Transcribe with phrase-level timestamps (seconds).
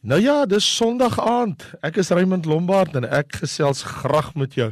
[0.00, 1.60] Nou ja, dis Sondag aand.
[1.84, 4.70] Ek is Raymond Lombard en ek gesels graag met jou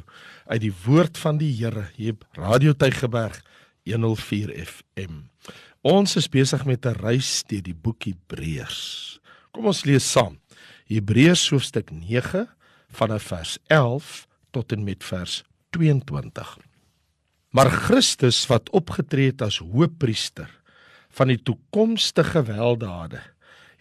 [0.49, 3.36] uit die woord van die Here hier op Radio Tygerberg
[3.84, 5.28] 104 FM.
[5.84, 9.20] Ons is besig met 'n reis deur die boek Hebreërs.
[9.52, 10.41] Kom ons lees saam.
[10.88, 12.48] Hebreërs hoofstuk 9
[12.88, 15.45] vanaf vers 11 tot en met vers
[15.76, 16.56] 22.
[17.52, 20.48] Maar Christus wat opgetree het as hoëpriester
[21.10, 23.20] van die toekomstige weldade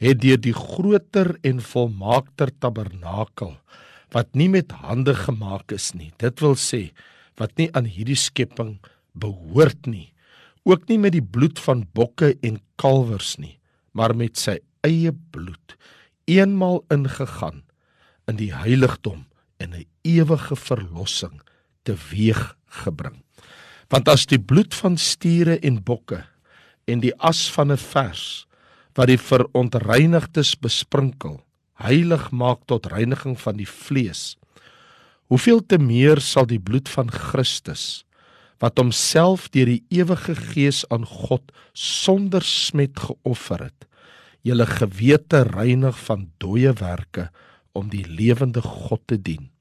[0.02, 3.56] het deur die groter en volmaakter tabernakel
[4.16, 6.92] wat nie met hande gemaak is nie dit wil sê
[7.38, 8.78] wat nie aan hierdie skepping
[9.14, 10.14] behoort nie
[10.68, 13.58] ook nie met die bloed van bokke en kalwers nie
[13.98, 15.78] maar met sy eie bloed
[16.28, 17.64] eenmal ingegaan
[18.28, 19.26] in die heiligdom
[19.58, 21.42] en 'n ewige verlossing
[21.84, 23.24] teweeg gebring.
[23.88, 26.26] Want as die bloed van stiere en bokke
[26.86, 28.47] en die as van 'n vers
[28.98, 31.38] wat die verontreinigdes besprinkel,
[31.78, 34.36] heilig maak tot reiniging van die vlees.
[35.30, 38.04] Hoeveel te meer sal die bloed van Christus
[38.58, 43.86] wat homself deur die ewige gees aan God sonder smet geoffer het,
[44.42, 47.28] julle gewete reinig van dooie werke
[47.78, 49.52] om die lewende God te dien.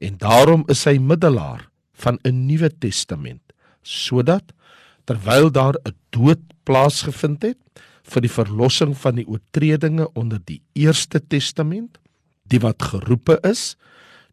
[0.00, 1.66] En daarom is hy middelaar
[2.00, 3.44] van 'n nuwe testament,
[3.84, 4.56] sodat
[5.04, 7.60] terwyl daar 'n dood plaasgevind het,
[8.02, 11.98] vir die verlossing van die oortredinge onder die Eerste Testament,
[12.44, 13.76] die wat geroepe is,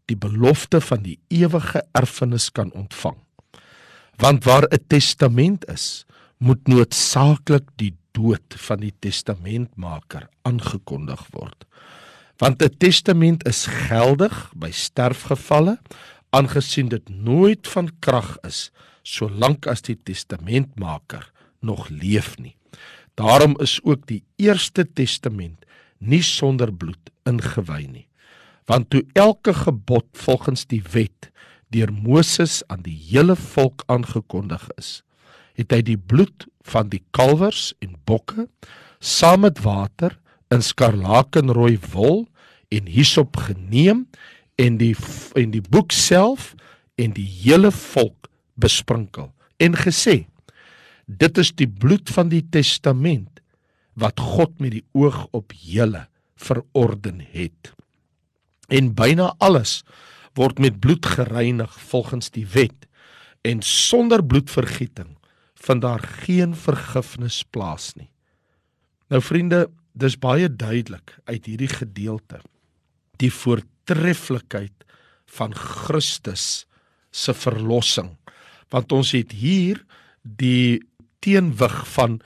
[0.07, 3.17] die belofte van die ewige erfenis kan ontvang.
[4.17, 6.05] Want waar 'n testament is,
[6.37, 11.65] moet noodsaaklik die dood van die testamentmaker aangekondig word.
[12.37, 15.77] Want 'n testament is geldig by sterfgevalle,
[16.29, 18.71] aangesien dit nooit van krag is
[19.03, 22.56] solank as die testamentmaker nog leef nie.
[23.17, 25.65] Daarom is ook die Eerste Testament
[25.97, 28.05] nie sonder bloed ingewy nie.
[28.69, 31.31] Want toe elke gebod volgens die wet
[31.73, 35.01] deur Moses aan die hele volk aangekondig is,
[35.57, 38.45] het hy die bloed van die kalwers en bokke
[38.99, 40.15] saam met water
[40.53, 42.25] in skarlakenrooi wol
[42.73, 44.05] en hisop geneem
[44.61, 44.93] en die
[45.39, 46.53] en die boek self
[47.01, 48.29] en die hele volk
[48.61, 49.31] besprinkel
[49.63, 50.25] en gesê
[51.07, 53.39] Dit is die bloed van die testament
[53.97, 57.71] wat God met die oog op julle verorden het.
[58.67, 59.81] En byna alles
[60.37, 62.85] word met bloed gereinig volgens die wet
[63.47, 65.15] en sonder bloedvergieting
[65.57, 68.11] vind daar geen vergifnis plaas nie.
[69.07, 72.41] Nou vriende, dis baie duidelik uit hierdie gedeelte
[73.17, 74.85] die voortreffelikheid
[75.37, 76.67] van Christus
[77.11, 78.11] se verlossing.
[78.69, 79.81] Want ons het hier
[80.21, 80.83] die
[81.23, 82.19] teenwig van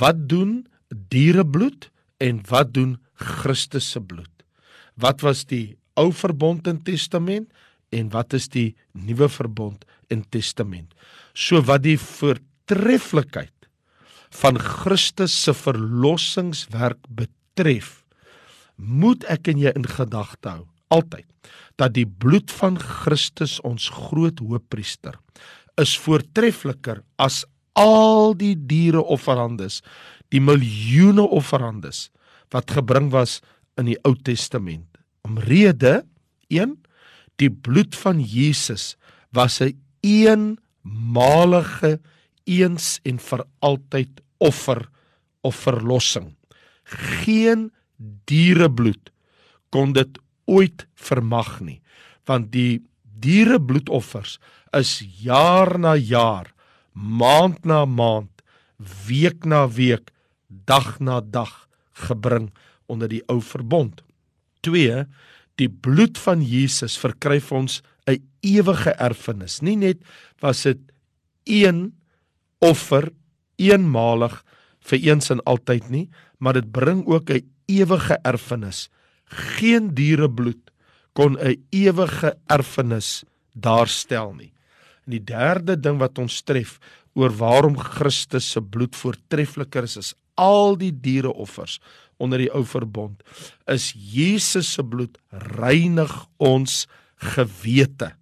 [0.00, 1.90] wat doen dierebloed
[2.22, 4.30] en wat doen Christus se bloed.
[4.94, 7.50] Wat was die ou verbond en testament
[7.94, 10.94] en wat is die nuwe verbond en testament?
[11.34, 13.50] So wat die voortreffelikheid
[14.34, 18.02] van Christus se verlossingswerk betref,
[18.76, 21.26] moet ek en jy in gedagte hou altyd
[21.80, 25.16] dat die bloed van Christus ons groot hoëpriester
[25.80, 27.42] is voortreffeliker as
[27.74, 29.82] al die diere offerandes,
[30.30, 32.08] die miljoene offerandes
[32.54, 33.40] wat gebring was
[33.78, 34.86] in die Ou Testament.
[35.26, 36.04] Omrede
[36.52, 36.76] 1
[37.42, 38.96] die bloed van Jesus
[39.32, 42.00] was 'n een eenmalige
[42.44, 44.88] eens en vir altyd offer
[45.40, 46.36] of verlossing.
[46.84, 47.72] Geen
[48.24, 49.10] dierebloed
[49.70, 51.80] kon dit ooit vermag nie,
[52.24, 54.38] want die dierebloedoffers
[54.72, 56.53] is jaar na jaar
[56.94, 58.30] maand na maand,
[59.06, 60.10] week na week,
[60.48, 61.68] dag na dag
[62.06, 62.50] gebring
[62.86, 64.02] onder die ou verbond.
[64.64, 65.04] 2
[65.54, 69.60] Die bloed van Jesus verkryf ons 'n ewige erfenis.
[69.62, 70.02] Nie net
[70.40, 70.78] was dit
[71.44, 71.94] een
[72.58, 73.12] offer
[73.56, 74.42] eenmalig
[74.80, 78.88] vir eens en altyd nie, maar dit bring ook 'n ewige erfenis.
[79.24, 80.70] Geen dierebloed
[81.12, 84.53] kon 'n ewige erfenis daarstel nie.
[85.04, 86.78] En die derde ding wat ons tref
[87.14, 91.78] oor waarom Christus se bloed voortreffliker is as al die diereoffers
[92.22, 93.22] onder die ou verbond
[93.70, 95.18] is Jesus se bloed
[95.58, 96.12] reinig
[96.42, 96.84] ons
[97.34, 98.12] gewete.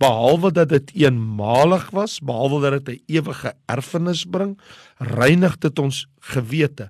[0.00, 4.58] Behalwe dat dit eenmalig was behalwe dat dit 'n ewige erfenis bring
[4.98, 6.88] reinig dit ons gewete.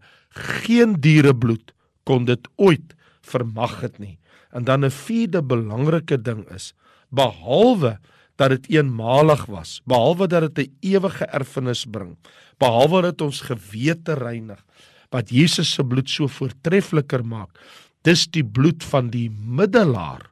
[0.62, 4.18] Geen dierebloed kon dit ooit vermag het nie.
[4.52, 6.74] En dan 'n vierde belangrike ding is
[7.10, 7.98] behalwe
[8.40, 12.16] dat dit eenmalig was, behalwe dat dit 'n ewige erfenis bring,
[12.58, 14.64] behalwe dat ons gewete reinig,
[15.10, 17.50] wat Jesus se bloed so voortreffliker maak,
[18.02, 20.30] dis die bloed van die middelaar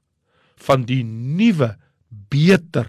[0.57, 1.77] van die nuwe
[2.31, 2.89] beter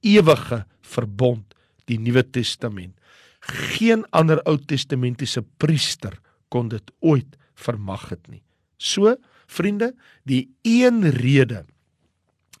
[0.00, 1.54] ewige verbond
[1.88, 2.94] die nuwe testament.
[3.40, 6.18] Geen ander ou testamentiese priester
[6.48, 8.42] kon dit ooit vermag het nie.
[8.76, 9.16] So
[9.46, 9.94] vriende
[10.24, 11.64] die een rede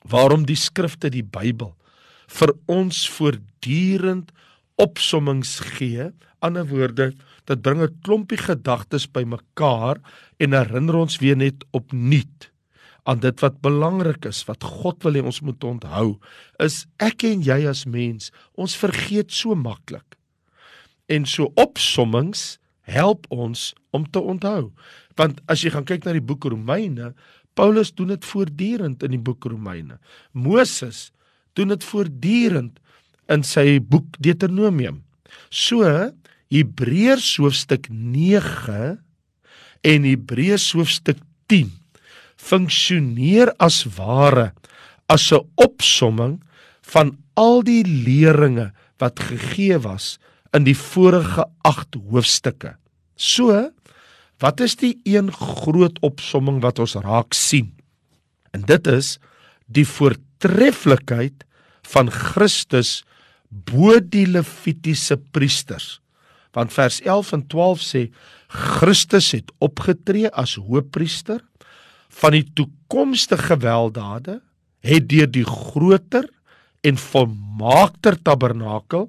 [0.08, 1.76] waarom die skrifte die Bybel
[2.28, 4.32] vir ons voortdurend
[4.78, 6.10] opsommings gee.
[6.44, 7.12] Ander woorde
[7.48, 9.98] dit bring 'n klompie gedagtes bymekaar
[10.38, 12.50] en herinner ons weer net opnuut
[13.08, 16.18] aan dit wat belangrik is wat God wil hê ons moet onthou
[16.60, 20.16] is ek en jy as mens ons vergeet so maklik.
[21.08, 24.72] En so opsommings help ons om te onthou.
[25.16, 27.14] Want as jy gaan kyk na die boek Romeine
[27.58, 29.98] Paulus doen dit voortdurend in die boek Romeine.
[30.30, 31.08] Moses
[31.58, 32.78] doen dit voortdurend
[33.28, 35.02] in sy boek Deuteronomium
[35.50, 35.84] so
[36.52, 38.96] Hebreërs hoofstuk 9
[39.88, 41.20] en Hebreërs hoofstuk
[41.50, 41.74] 10
[42.38, 44.52] funksioneer as ware
[45.08, 46.38] as 'n opsomming
[46.94, 50.18] van al die leringe wat gegee was
[50.52, 52.76] in die vorige 8 hoofstukke.
[53.16, 53.70] So,
[54.38, 57.74] wat is die een groot opsomming wat ons raak sien?
[58.52, 59.18] En dit is
[59.66, 61.44] die voortreffelikheid
[61.92, 63.02] van Christus
[63.48, 65.98] bo die Levitiese priesters.
[66.56, 68.02] Want vers 11 en 12 sê
[68.48, 71.42] Christus het opgetree as hoëpriester
[72.20, 74.40] van die toekomstige gewelddade
[74.84, 76.28] het deur die groter
[76.86, 79.08] en volmaakter tabernakel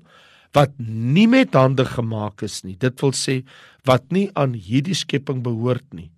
[0.56, 3.42] wat nie met hande gemaak is nie dit wil sê
[3.88, 6.10] wat nie aan hierdie skepping behoort nie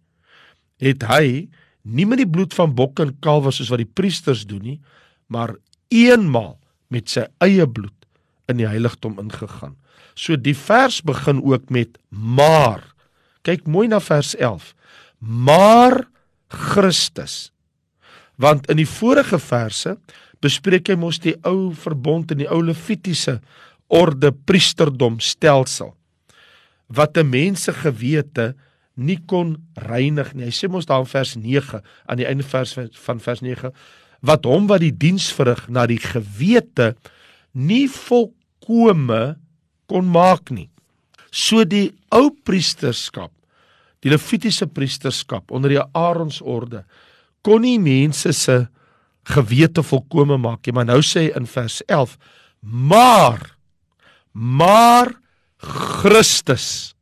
[0.81, 1.49] het hy
[1.83, 4.79] nie met die bloed van bokke en kalwe soos wat die priesters doen nie
[5.31, 5.55] maar
[5.91, 6.57] eenmaal
[6.91, 7.95] met sy eie bloed
[8.47, 9.77] in die heiligdom ingegaan
[10.15, 12.83] so die vers begin ook met maar
[13.47, 14.73] kyk mooi na vers 11
[15.21, 16.07] maar
[16.51, 17.51] Christus.
[18.35, 19.95] Want in die vorige verse
[20.41, 23.39] bespreek hy mos die ou verbond en die ou Levitiese
[23.91, 25.93] orde priesterdom stelsel
[26.91, 28.55] wat 'n mens se gewete
[28.95, 30.45] nie kon reinig nie.
[30.45, 33.71] Hy sê mos daar in vers 9 aan die einde vers van vers 9
[34.21, 36.93] wat hom wat die diens verrig na die gewete
[37.53, 39.35] nie volkome
[39.91, 40.69] kon maak nie.
[41.31, 43.31] So die ou priesterskap
[44.01, 46.83] die Levitiese priesterskap onder die Aaronsorde
[47.45, 48.65] kon nie mense se
[49.31, 52.17] gewete volkome maak nie, maar nou sê hy in vers 11:
[52.61, 53.55] "Maar
[54.33, 55.13] maar
[55.57, 56.95] Christus."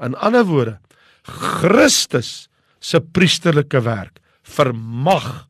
[0.00, 0.78] In ander woorde,
[1.22, 2.48] Christus
[2.80, 5.46] se priesterlike werk vermag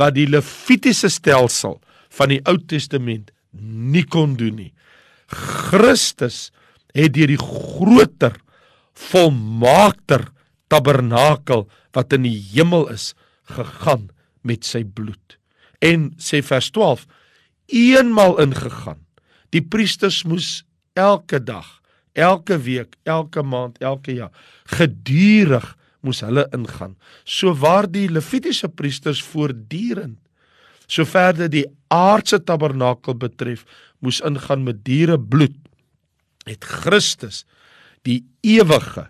[0.00, 1.78] wat die Levitiese stelsel
[2.14, 4.72] van die Ou Testament nie kon doen nie.
[5.30, 6.50] Christus
[6.94, 8.36] het deur die groter
[8.94, 10.28] volmaakter
[10.70, 13.12] tabernakel wat in die hemel is
[13.50, 14.08] gegaan
[14.46, 15.38] met sy bloed.
[15.84, 17.06] En sê vers 12:
[17.74, 19.00] eenmal ingegaan.
[19.54, 20.64] Die priesters moes
[20.98, 21.66] elke dag,
[22.12, 24.32] elke week, elke maand, elke jaar
[24.76, 25.74] gedurig
[26.04, 26.94] moes hulle ingaan.
[27.24, 30.20] So waar die Levitiese priesters voortdurend
[30.86, 33.64] sover dit die aardse tabernakel betref,
[34.04, 35.56] moes ingaan met diere bloed.
[36.44, 37.44] Het Christus
[38.04, 39.08] die ewige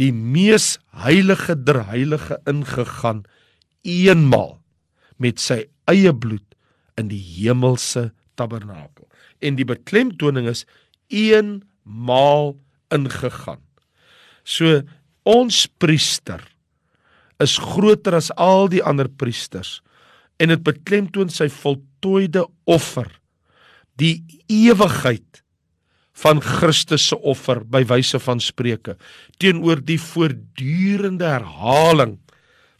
[0.00, 3.24] die mees heilige der heilige ingegaan
[3.86, 4.56] eenmal
[5.20, 6.46] met sy eie bloed
[7.00, 8.08] in die hemelse
[8.40, 9.06] tabernakel
[9.44, 10.64] en die beklemtoning is
[11.12, 12.54] eenmal
[12.94, 13.62] ingegaan
[14.44, 14.80] so
[15.28, 16.42] ons priester
[17.40, 19.80] is groter as al die ander priesters
[20.40, 23.08] en dit beklemtoon sy voltooide offer
[24.00, 25.42] die ewigheid
[26.20, 28.96] van Christus se offer by wyse van spreuke
[29.40, 32.18] teenoor die voortdurende herhaling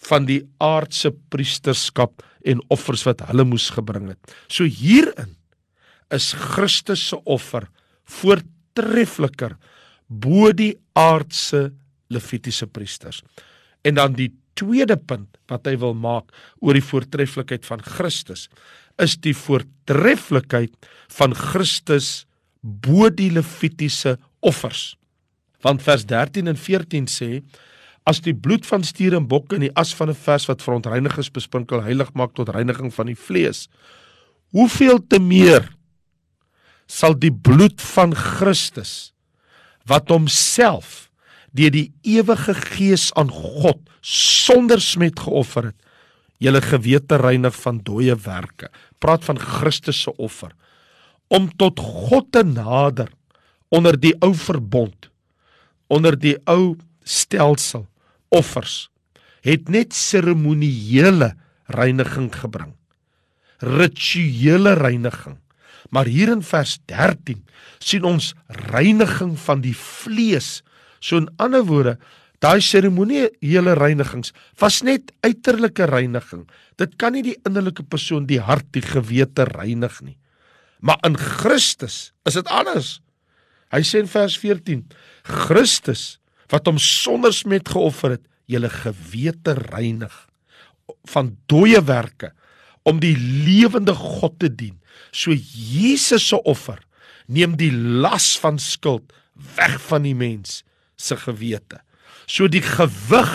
[0.09, 4.32] van die aardse priesterskap en offers wat hulle moes gebring het.
[4.49, 5.37] So hierin
[6.12, 7.68] is Christus se offer
[8.09, 9.56] voortreffliker
[10.09, 11.68] bo die aardse
[12.11, 13.23] levitiese priesters.
[13.87, 18.49] En dan die tweede punt wat hy wil maak oor die voortreffelikheid van Christus
[19.00, 20.75] is die voortreffelikheid
[21.17, 22.26] van Christus
[22.61, 24.95] bo die levitiese offers.
[25.64, 27.31] Want vers 13 en 14 sê
[28.09, 31.19] as die bloed van stier en bok en die as van 'n vers wat verontreinig
[31.19, 33.69] is besprinkel heilig maak tot reiniging van die vlees.
[34.52, 35.69] Hoeveel te meer
[36.87, 39.12] sal die bloed van Christus
[39.87, 41.10] wat homself
[41.57, 45.78] deur die ewige gees aan God sonder smet geoffer het,
[46.40, 48.71] julle gewete reinig van dooie werke.
[48.99, 50.54] Praat van Christus se offer
[51.28, 53.11] om tot God te nader
[53.69, 55.11] onder die ou verbond
[55.90, 57.85] onder die ou stelsel
[58.30, 58.88] offers
[59.47, 61.33] het net seremonieele
[61.73, 62.75] reiniging gebring.
[63.61, 65.38] Rituele reiniging.
[65.90, 67.40] Maar hier in vers 13
[67.78, 68.33] sien ons
[68.71, 70.61] reiniging van die vlees.
[71.00, 71.97] So in ander woorde,
[72.40, 76.47] daai seremonieele reinigings was net uiterlike reiniging.
[76.80, 80.16] Dit kan nie die innerlike persoon, die hart, die gewete reinig nie.
[80.80, 82.99] Maar in Christus is dit anders.
[83.71, 84.87] Hy sê in vers 14:
[85.47, 86.19] Christus
[86.50, 90.14] wat hom sonder smet geoffer het, julle gewete reinig
[91.12, 92.33] van dooie werke
[92.88, 94.80] om die lewende God te dien.
[95.14, 96.80] So Jesus se offer
[97.30, 99.12] neem die las van skuld
[99.57, 100.64] weg van die mens
[101.00, 101.80] se gewete.
[102.30, 103.33] So die gewig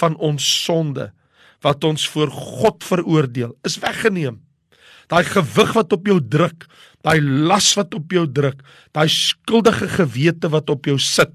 [0.00, 1.10] van ons sonde
[1.64, 4.40] wat ons voor God veroordeel is weggeneem.
[5.10, 6.66] Daai gewig wat op jou druk,
[7.06, 8.62] daai las wat op jou druk,
[8.94, 11.30] daai skuldige gewete wat op jou sit,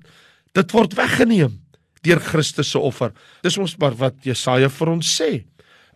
[0.55, 1.57] dit word weggeneem
[2.01, 3.13] deur Christus se offer.
[3.45, 5.43] Dis ons maar wat Jesaja vir ons sê.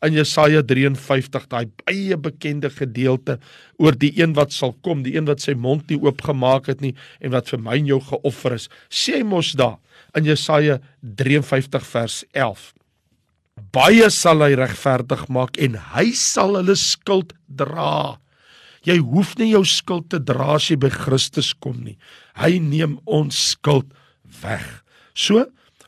[0.04, 3.40] In Jesaja 53, daai baie bekende gedeelte
[3.80, 6.96] oor die een wat sal kom, die een wat sy mond nie oopgemaak het nie
[7.22, 8.70] en wat vir my en jou geoffer is.
[8.90, 9.80] Sê mos daar
[10.16, 12.74] in Jesaja 53 vers 11.
[13.76, 18.18] Baie sal hy regverdig maak en hy sal hulle skuld dra.
[18.86, 21.96] Jy hoef nie jou skuld te dra as jy by Christus kom nie.
[22.38, 23.88] Hy neem ons skuld
[24.44, 24.66] weg.
[25.16, 25.48] So,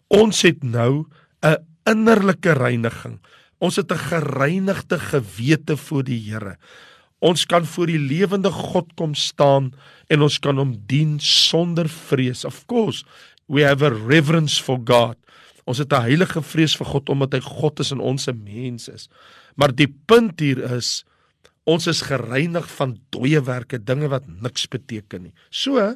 [0.10, 1.06] ons het nou
[1.44, 3.20] 'n innerlike reiniging.
[3.60, 6.58] Ons het 'n gereinigde gewete voor die Here.
[7.20, 9.74] Ons kan voor die lewende God kom staan
[10.08, 12.46] en ons kan hom dien sonder vrees.
[12.46, 13.06] Of course,
[13.48, 15.18] we have a reverence for God.
[15.66, 18.88] Ons het 'n heilige vrees vir God omdat hy God is en ons 'n mens
[18.88, 19.10] is.
[19.56, 21.04] Maar die punt hier is
[21.66, 25.34] ons is gereinig van dooie werke, dinge wat niks beteken nie.
[25.50, 25.96] So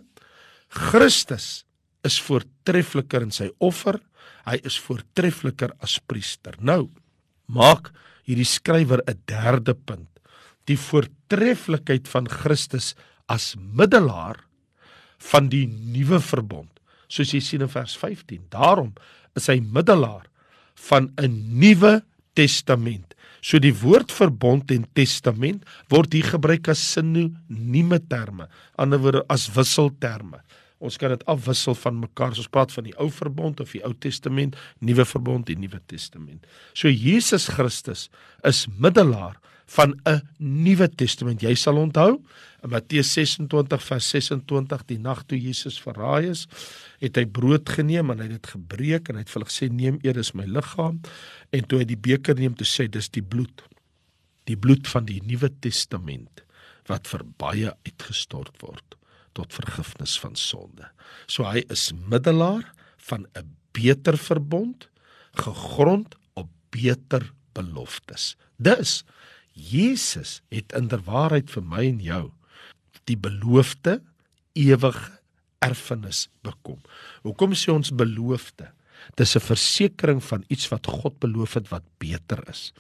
[0.68, 1.64] Christus
[2.04, 4.00] is voortreffliker in sy offer.
[4.46, 6.56] Hy is voortreffliker as priester.
[6.60, 6.90] Nou
[7.52, 7.92] maak
[8.28, 10.10] hierdie skrywer 'n derde punt.
[10.66, 12.96] Die voortreffelikheid van Christus
[13.28, 14.38] as middelaar
[15.32, 16.80] van die nuwe verbond.
[17.08, 18.48] Soos jy sien in vers 15.
[18.50, 18.94] Daarom
[19.36, 20.28] is hy middelaar
[20.90, 22.02] van 'n nuwe
[22.34, 23.16] testament.
[23.42, 30.42] So die woord verbond en testament word hier gebruik as sinonieme terme, anderswoorde as wisselterme.
[30.82, 32.34] Ons kan dit afwissel van mekaar.
[32.34, 36.48] Ons praat van die Ou Verbond of die Ou Testament, Nuwe Verbond en Nuwe Testament.
[36.74, 38.10] So Jesus Christus
[38.48, 39.38] is middelaar
[39.72, 41.42] van 'n Nuwe Testament.
[41.42, 42.20] Jy sal onthou
[42.64, 46.48] in Matteus 26 vers 26 die nag toe Jesus verraai is,
[47.00, 49.70] het hy brood geneem en hy het dit gebreek en hy het vir hulle gesê
[49.72, 51.02] neem eet dis my liggaam
[51.52, 53.64] en toe hy die beker neem toe sê dis die bloed
[54.50, 56.44] die bloed van die Nuwe Testament
[56.90, 58.98] wat vir baie uitgestort word
[59.38, 60.90] tot vergifnis van sonde.
[61.28, 64.90] So hy is middelaar van 'n beter verbond
[65.32, 68.36] gegrond op beter beloftes.
[68.58, 69.04] Dus
[69.54, 72.32] Jesus het inderwaarheid vir my en jou
[73.10, 74.02] die beloofde
[74.54, 75.20] ewige
[75.60, 76.82] erfenis bekom.
[77.24, 78.72] Hoekom sê ons beloofde?
[79.16, 82.74] Dis 'n versekering van iets wat God beloof het wat beter is.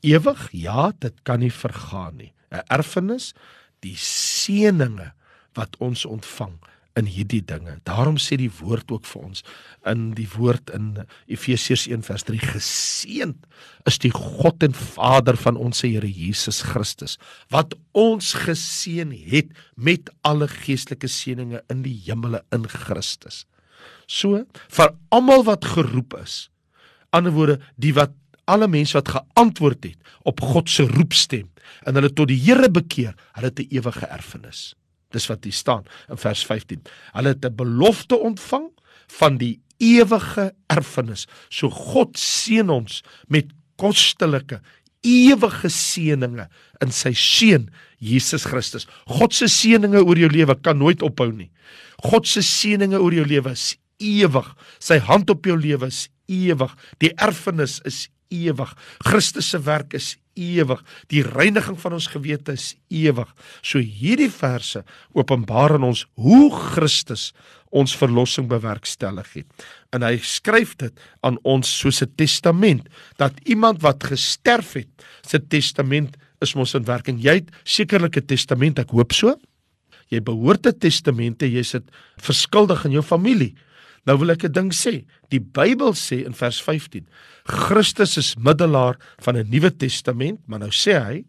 [0.00, 0.48] Ewig?
[0.52, 2.32] Ja, dit kan nie vergaan nie.
[2.50, 3.32] 'n Erfenis,
[3.80, 5.12] die seëninge
[5.56, 6.56] wat ons ontvang
[6.96, 7.76] in hierdie dinge.
[7.84, 9.42] Daarom sê die woord ook vir ons
[9.88, 13.44] in die woord in Efesiërs 1:3 geseënd
[13.90, 17.18] is die God en Vader van ons Here Jesus Christus
[17.52, 23.44] wat ons geseën het met alle geestelike seënings in die hemele in Christus.
[24.06, 26.48] So vir almal wat geroep is.
[27.12, 28.14] Ander woorde, die wat
[28.46, 31.50] alle mense wat geantwoord het op God se roepstem
[31.84, 34.74] en hulle tot die Here bekeer, hulle het 'n ewige erfenis.
[35.14, 36.82] Dis wat hier staan in vers 15.
[37.12, 38.70] Hulle het 'n belofte ontvang
[39.18, 41.26] van die ewige erfenis.
[41.48, 44.60] So God seën ons met kostelike
[45.06, 46.48] ewige seëninge
[46.82, 47.68] in sy seun
[48.02, 48.86] Jesus Christus.
[49.06, 51.50] God se seëninge oor jou lewe kan nooit ophou nie.
[52.04, 54.48] God se seëninge oor jou lewe is ewig.
[54.82, 56.72] Sy hand op jou lewe is ewig.
[56.98, 58.72] Die erfenis is ewig.
[59.06, 60.82] Christus se werk is ewig.
[61.12, 63.28] Die reiniging van ons gewete is ewig.
[63.62, 64.84] So hierdie verse
[65.16, 67.32] openbaar aan ons hoe Christus
[67.76, 69.66] ons verlossing bewerkstellig het.
[69.92, 70.92] En hy skryf dit
[71.26, 72.88] aan ons soos 'n testament
[73.18, 74.88] dat iemand wat gesterf het,
[75.26, 77.18] se testament is mos in werking.
[77.22, 79.36] Jy het sekerlik 'n testament, ek hoop so.
[80.08, 81.84] Jy behoort 'n testament, jy sit
[82.16, 83.54] verskuldig in jou familie.
[84.06, 85.04] Nou wil ek 'n ding sê.
[85.30, 87.08] Die Bybel sê in vers 15:
[87.44, 91.24] Christus is middelaar van 'n Nuwe Testament, maar nou sê hy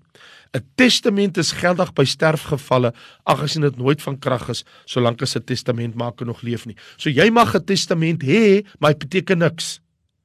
[0.53, 2.93] 'n testament is geldig by sterfgevalle
[3.25, 6.75] aggesien dit nooit van krag is solank as 'n testamentmaker nog leef nie.
[6.97, 9.79] So jy mag 'n testament hê, maar dit beteken niks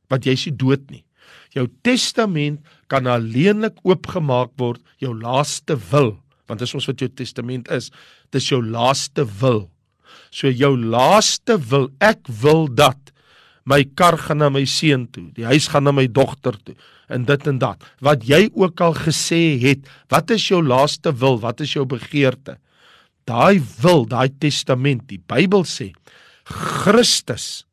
[0.08, 1.04] want jy is dood nie.
[1.50, 7.70] Jou testament kan alleenlik oopgemaak word jou laaste wil, want dis ons wat jou testament
[7.70, 7.90] is.
[8.30, 9.71] Dis jou laaste wil.
[10.32, 13.12] So jou laaste wil, ek wil dat
[13.68, 16.74] my kar gaan na my seun toe, die huis gaan na my dogter toe
[17.12, 17.82] en dit en dat.
[18.00, 21.36] Wat jy ook al gesê het, wat is jou laaste wil?
[21.42, 22.56] Wat is jou begeerte?
[23.28, 25.92] Daai wil, daai testament, die Bybel sê,
[26.48, 27.64] Christus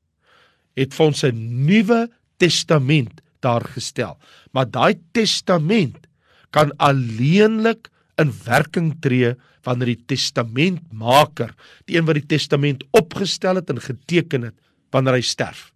[0.78, 4.18] het vir ons 'n nuwe testament daar gestel.
[4.54, 6.08] Maar daai testament
[6.52, 9.36] kan alleenlik in werking tree
[9.70, 11.54] wanneer die testamentmaker,
[11.86, 14.58] die een wat die testament opgestel het en geteken het,
[14.94, 15.70] wanneer hy sterf.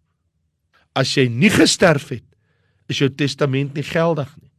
[0.97, 2.25] As jy nie gesterf het,
[2.89, 4.49] is jou testament nie geldig nie.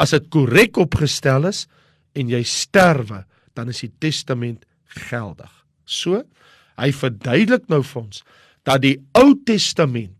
[0.00, 1.66] As dit korrek opgestel is
[2.16, 3.22] en jy sterwe,
[3.56, 4.64] dan is die testament
[5.10, 5.52] geldig.
[5.84, 6.22] So,
[6.80, 8.24] hy verduidelik nou vir ons
[8.66, 10.16] dat die Ou Testament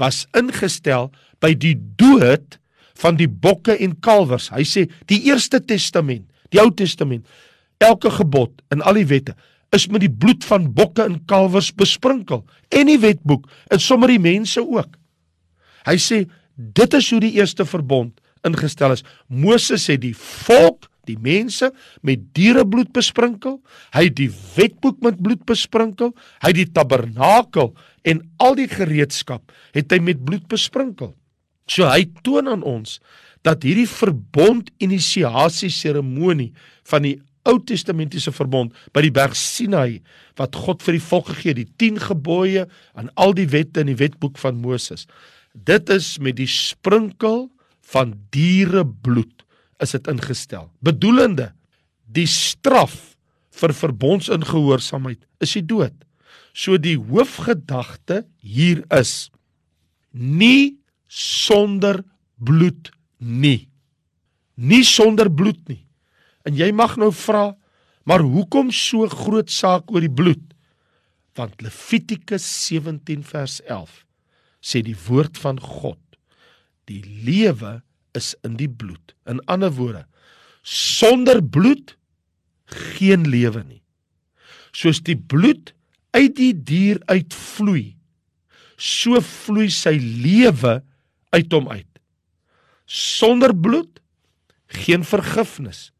[0.00, 1.10] was ingestel
[1.42, 2.58] by die dood
[2.98, 4.48] van die bokke en kalwers.
[4.54, 7.26] Hy sê die Eerste Testament, die Ou Testament,
[7.82, 9.34] elke gebod en al die wette
[9.74, 14.22] is met die bloed van bokke en kalwers besprinkel en die wetboek en sommer die
[14.22, 14.98] mense ook.
[15.88, 19.04] Hy sê dit is hoe die eerste verbond ingestel is.
[19.26, 21.68] Moses het die volk die mense
[22.06, 23.58] met dierebloed besprinkel,
[23.92, 27.74] hy het die wetboek met bloed besprinkel, hy het die tabernakel
[28.08, 31.12] en al die gereedskap het hy met bloed besprinkel.
[31.68, 32.98] So hy toon aan ons
[33.44, 36.52] dat hierdie verbond inisiasie seremonie
[36.88, 40.00] van die Ou Testamentiese verbond by die berg Sinai
[40.40, 43.92] wat God vir die volk gegee het, die 10 gebooie aan al die wette in
[43.92, 45.04] die wetboek van Moses.
[45.52, 47.50] Dit is met die sprinkel
[47.92, 49.44] van dierebloed
[49.82, 50.70] is dit ingestel.
[50.84, 51.52] Bedoelende
[52.14, 53.14] die straf
[53.54, 55.94] vir verbondsongehoorsaamheid is die dood.
[56.54, 59.30] So die hoofgedagte hier is
[60.14, 60.76] nie
[61.10, 62.02] sonder
[62.38, 63.66] bloed nie.
[64.54, 65.83] Nie sonder bloed nie.
[66.44, 67.52] En jy mag nou vra,
[68.04, 70.42] maar hoekom so groot saak oor die bloed?
[71.34, 74.02] Want Levitikus 17 vers 11
[74.64, 76.00] sê die woord van God,
[76.88, 77.80] die lewe
[78.16, 79.12] is in die bloed.
[79.28, 80.04] In ander woorde,
[80.64, 81.96] sonder bloed
[82.94, 83.82] geen lewe nie.
[84.74, 85.74] Soos die bloed
[86.14, 87.94] uit die dier uitvloei,
[88.76, 90.78] so vloei sy lewe
[91.34, 91.88] uit hom uit.
[92.86, 94.00] Sonder bloed
[94.84, 95.90] geen vergifnis.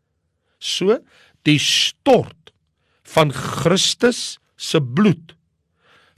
[0.64, 0.96] So
[1.44, 2.54] die stort
[3.14, 5.34] van Christus se bloed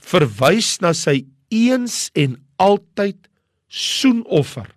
[0.07, 3.27] verwys na sy eens en altyd
[3.67, 4.69] soenoffer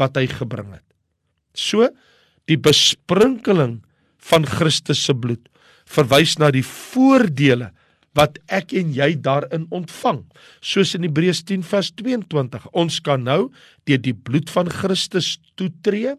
[0.00, 0.84] wat hy gebring het.
[1.54, 1.88] So
[2.50, 3.78] die besprinkeling
[4.26, 5.46] van Christus se bloed
[5.86, 7.70] verwys na die voordele
[8.16, 10.22] wat ek en jy daarin ontvang.
[10.64, 13.50] Soos in Hebreërs 10 vers 22, ons kan nou
[13.86, 16.16] deur die bloed van Christus toetree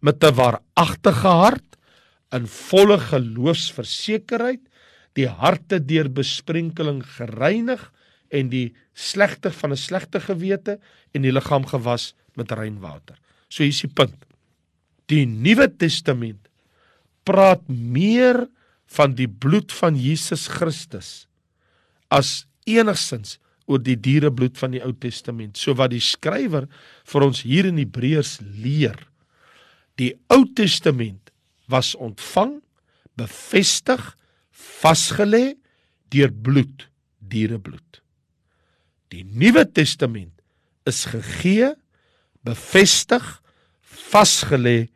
[0.00, 1.73] met 'n waaragtige hart
[2.34, 4.62] in volle geloofsversekerheid,
[5.14, 7.82] die harte deur besprenkeling gereinig
[8.34, 10.78] en die slegte van 'n slegte gewete
[11.14, 13.16] en die liggaam gewas met rein water.
[13.48, 14.26] So hier's die punt.
[15.06, 16.48] Die Nuwe Testament
[17.24, 18.48] praat meer
[18.86, 21.26] van die bloed van Jesus Christus
[22.08, 25.56] as enigsins oor die dierebloed van die Ou Testament.
[25.56, 26.68] So wat die skrywer
[27.04, 28.98] vir ons hier in Hebreërs leer.
[29.96, 31.32] Die Ou Testament
[31.70, 32.58] was ontvang,
[33.16, 34.02] bevestig,
[34.50, 35.54] vasgelê
[36.12, 38.00] deur bloed, dierebloed.
[39.10, 40.34] Die Nuwe Testament
[40.88, 41.72] is gegee
[42.44, 43.24] bevestig
[43.84, 44.88] vasgelê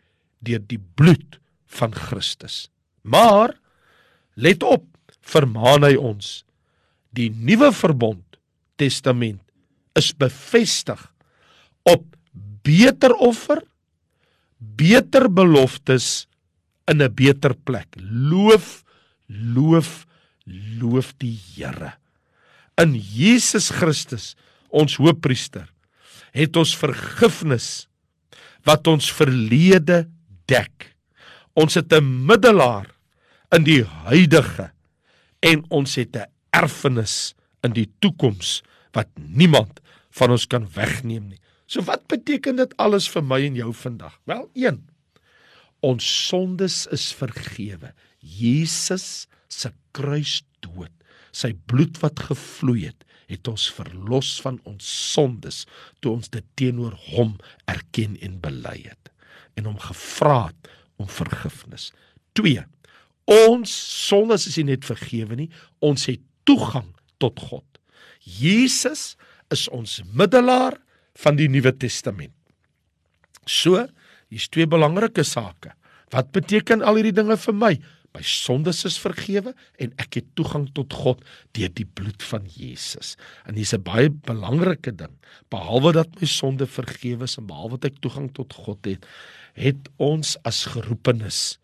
[0.44, 1.38] deur die bloed
[1.78, 2.68] van Christus.
[3.02, 3.54] Maar
[4.38, 4.84] let op,
[5.20, 6.42] vermaan hy ons.
[7.16, 8.38] Die nuwe verbond
[8.78, 9.42] testament
[9.98, 11.00] is bevestig
[11.88, 12.04] op
[12.64, 13.62] beter offer,
[14.58, 16.28] beter beloftes
[16.88, 17.88] in 'n beter plek.
[18.00, 18.84] Loof,
[19.26, 20.06] loof,
[20.80, 21.92] loof die Here.
[22.76, 24.36] In Jesus Christus,
[24.68, 25.68] ons hoëpriester,
[26.32, 27.88] het ons vergifnis
[28.64, 30.08] wat ons verlede
[30.46, 30.94] dek.
[31.54, 32.86] Ons het 'n middelaar
[33.50, 34.70] in die huidige
[35.40, 41.40] en ons het 'n erfenis in die toekoms wat niemand van ons kan wegneem nie.
[41.66, 44.20] So wat beteken dit alles vir my en jou vandag?
[44.24, 44.88] Wel, 1.
[45.84, 47.92] Ons sondes is vergewe.
[48.18, 50.92] Jesus se kruisdood,
[51.32, 55.64] sy bloed wat gevloei het, het ons verlos van ons sondes
[56.00, 57.36] toe ons dit teenoor hom
[57.68, 59.12] erken en bely het
[59.58, 60.68] en hom gevra het
[61.02, 61.90] om vergifnis.
[62.38, 62.62] 2.
[63.48, 65.48] Ons sondes is nie net vergewe nie,
[65.84, 67.66] ons het toegang tot God.
[68.22, 69.16] Jesus
[69.52, 70.78] is ons middelaar
[71.18, 72.34] van die Nuwe Testament.
[73.48, 73.88] So,
[74.32, 75.74] hier's twee belangrike sake.
[76.12, 77.72] Wat beteken al hierdie dinge vir my?
[78.16, 81.20] My sondes is vergewe en ek het toegang tot God
[81.56, 83.16] deur die bloed van Jesus.
[83.44, 85.12] En dis 'n baie belangrike ding.
[85.50, 89.06] Behalwe dat my sonde vergewe is en behalwe dat ek toegang tot God het,
[89.54, 91.58] het ons as geroepenes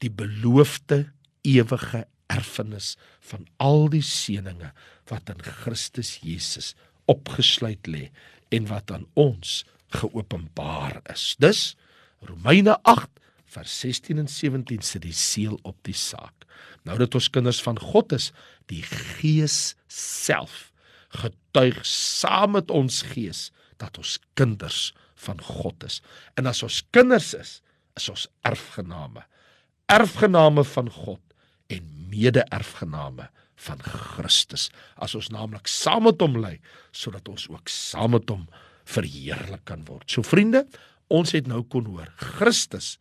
[0.00, 1.12] die beloofde
[1.42, 4.72] ewige erfenis van al die seënings
[5.10, 6.74] wat in Christus Jesus
[7.06, 8.10] opgesluit lê
[8.50, 9.64] en wat aan ons
[9.94, 11.36] geopenbaar is.
[11.38, 11.76] Dus
[12.28, 13.10] Romeine 8
[13.54, 16.46] vers 16 en 17 sit die seël op die saak.
[16.84, 18.32] Nou dat ons kinders van God is,
[18.70, 20.72] die Gees self
[21.14, 23.48] getuig saam met ons gees
[23.82, 24.92] dat ons kinders
[25.26, 26.00] van God is.
[26.38, 27.58] En as ons kinders is,
[27.98, 29.24] is ons erfgename.
[29.92, 31.22] Erfgename van God
[31.72, 33.28] en mede-erfgename
[33.66, 34.68] van Christus.
[34.98, 36.56] As ons naamlik saam met hom lê,
[36.92, 38.48] sodat ons ook saam met hom
[38.90, 40.08] verheerlik kan word.
[40.10, 40.64] So vriende,
[41.14, 42.96] ons het nou kon hoor, Christus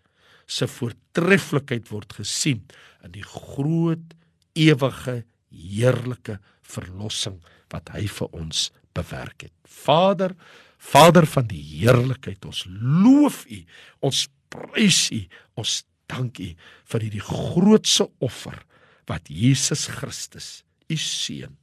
[0.49, 2.63] se voortreffelikheid word gesien
[3.05, 4.13] in die groot
[4.59, 5.23] ewige
[5.53, 7.39] heerlike verlossing
[7.73, 9.55] wat hy vir ons bewerk het.
[9.65, 10.35] Vader,
[10.77, 13.59] Vader van die heerlikheid, ons loof U,
[14.05, 15.21] ons prys U,
[15.59, 16.51] ons dank U
[16.91, 18.59] vir hierdie grootse offer
[19.09, 21.55] wat Jesus Christus, U seun,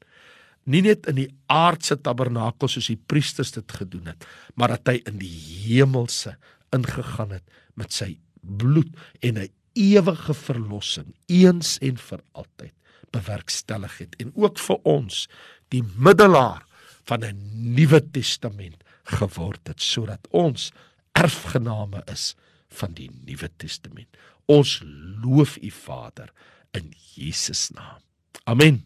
[0.64, 5.00] nie net in die aardse tabernakel soos die priesters dit gedoen het, maar dat hy
[5.06, 5.32] in die
[5.64, 6.36] hemelse
[6.74, 12.74] ingegaan het met sy bloed en 'n ewige verlossing eens en vir altyd
[13.10, 15.28] bewerkstellig het en ook vir ons
[15.68, 16.66] die middelaar
[17.04, 20.70] van 'n nuwe testament geword het sodat ons
[21.12, 22.34] erfgename is
[22.68, 24.08] van die nuwe testament.
[24.46, 24.80] Ons
[25.22, 26.30] loof U Vader
[26.70, 27.98] in Jesus naam.
[28.44, 28.84] Amen.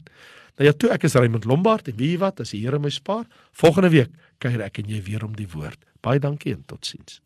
[0.54, 2.92] Nou ja, toe ek is Raymond Lombard en weet jy wat, as die Here my
[2.94, 3.26] spaar,
[3.58, 4.12] volgende week
[4.42, 5.80] kuier ek en jy weer om die woord.
[6.04, 7.20] Baie dankie en totsiens.